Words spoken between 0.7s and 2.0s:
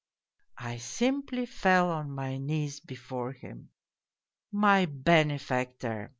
"I simply fell